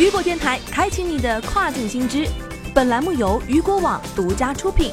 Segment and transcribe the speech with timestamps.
[0.00, 2.26] 雨果电台开启你的跨境新知，
[2.74, 4.90] 本栏目由雨果网独家出品。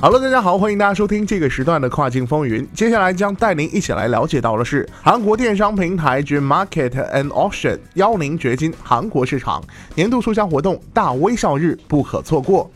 [0.00, 2.66] Hello，大家好，欢迎大家收听这个时段的跨境风云。
[2.74, 9.62] 接下来将带您一起来了解到的是，韩国电商平台 Dream Market and Auction 邀您掘金韩国市场
[9.94, 12.68] 年度促销活动大微笑日不可错过。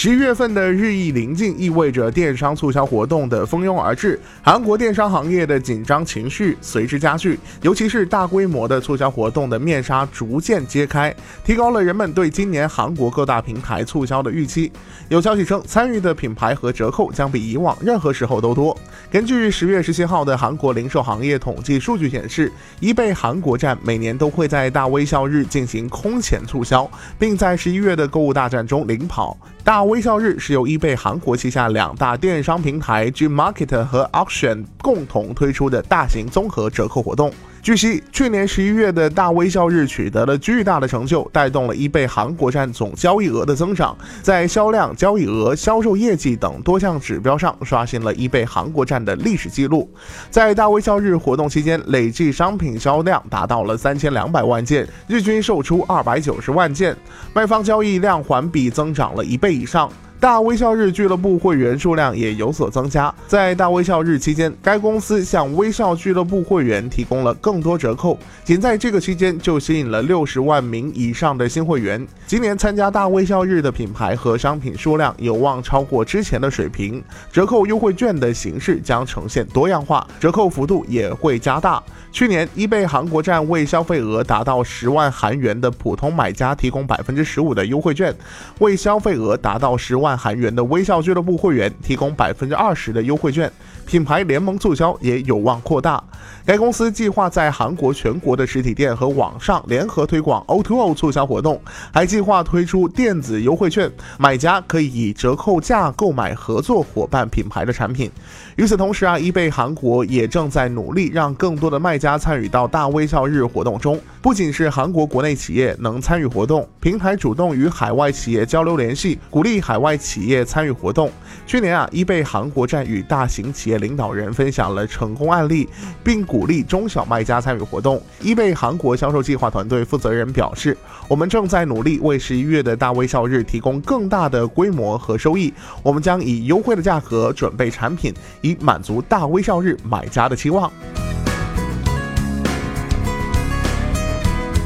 [0.00, 7.36] 十一月份的日益临近，意味着电商促销活动的蜂拥而至，韩国电商行业的紧张情绪随之加剧。
[7.62, 11.12] 尤其是大规模的促销活动的面纱逐渐揭开，
[11.44, 14.70] 提高了人们对今年韩国各大平台促销的预期。
[15.08, 18.78] 有消息称，参与的品牌和折扣将比以往任何时候都多。
[19.10, 26.88] 根据十月十七号的韩国零售行业统计数据显示，易贝韩国站每年都会在大微笑日进行空前促销，
[27.18, 29.36] 并在十一月的购物大战中领跑。
[29.64, 37.32] 大微笑日是由易贝韩国旗下两大电商平台 G Market 和 Auction 共同推出的大型综合折扣活动。
[37.60, 49.90] 据悉，去年十一月的大微笑日取得了巨大的成就，带动了易贝韩国站总交易额的增长，在销量、交易额、销售业绩等多项指标上刷新了易贝韩国站的历史记录。
[50.30, 56.96] 在大微笑日活动期间，累计商品销量达到了三千两百万件，日均售出二百九十万件，
[57.34, 59.90] 卖方交易量环比增长了一倍以上。
[60.20, 63.14] 大微笑日俱乐部会员数量也有所增加。
[63.28, 68.18] 在大微笑日期间，该公司向微笑俱乐部会员提供了更多折扣。
[68.42, 72.04] 仅在这个期间，就吸引了六十万名以上的新会员。
[72.26, 77.00] 今年参加大微笑日的品牌和商品数量有望超过之前的水平。
[77.30, 81.80] 折扣优惠券的形式将呈现多样化，折扣幅度也会加大。
[82.10, 88.12] 去年，易贝韩国站为消费额达到十万韩元的普通买家提供百分之十五的优惠券，
[88.58, 93.50] 为消费额达到十万万韩元的微笑俱乐部会员提供百分之二十的优惠券。
[93.84, 96.02] 品牌联盟促销也有望扩大。
[96.44, 101.60] 该公司计划在韩国全国的实体店和网上联合推广 O2O 促销活动，
[101.92, 108.10] 还计划推出电子优惠券，买家可以以折扣价购买合作伙伴品牌的产品。
[108.56, 113.98] 与此同时啊，易贝韩国也正在努力让更多的卖家参与到大微笑日活动中。
[114.20, 121.10] 不仅是韩国国内企业能参与活动，平台主动与海外企业交流联系，鼓励海外企业参与活动。
[121.46, 125.68] 去年啊，易贝韩国站与大型企业领导人分享了成功案例，
[126.04, 128.00] 并鼓励中小卖家参与活动。
[128.20, 130.76] 易贝韩国销售计划团队负责人表示
[131.08, 135.52] ：“我们正在努力为十一月的大微笑日提供更大的规模和收益。
[135.82, 140.70] 我们将以优惠的价格准备产品，以满足大微笑日买家的期望。”